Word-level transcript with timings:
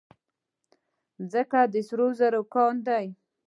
ځمکه 1.31 1.61
د 1.73 1.75
سرو 1.87 2.07
زرو 2.19 2.41
کان 2.53 2.75
دی. 2.87 3.05